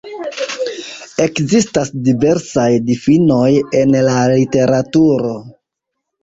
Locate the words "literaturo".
4.33-5.37